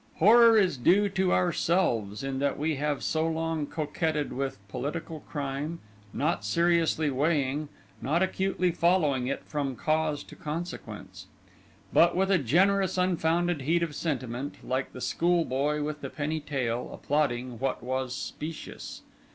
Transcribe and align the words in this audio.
Horror 0.15 0.57
is 0.57 0.77
due 0.77 1.09
to 1.09 1.31
ourselves, 1.31 2.23
in 2.23 2.39
that 2.39 2.57
we 2.57 2.77
have 2.77 3.03
so 3.03 3.27
long 3.27 3.67
coquetted 3.67 4.33
with 4.33 4.57
political 4.67 5.19
crime; 5.19 5.77
not 6.11 6.43
seriously 6.43 7.11
weighing, 7.11 7.69
not 8.01 8.23
acutely 8.23 8.71
following 8.71 9.27
it 9.27 9.43
from 9.45 9.75
cause 9.75 10.23
to 10.23 10.35
consequence; 10.35 11.27
but 11.93 12.15
with 12.15 12.31
a 12.31 12.39
generous, 12.39 12.97
unfounded 12.97 13.61
heat 13.61 13.83
of 13.83 13.93
sentiment, 13.93 14.67
like 14.67 14.91
the 14.91 15.01
schoolboy 15.01 15.83
with 15.83 16.01
the 16.01 16.09
penny 16.09 16.39
tale, 16.39 16.89
applauding 16.91 17.59
what 17.59 17.83
was 17.83 18.15
specious. 18.15 19.03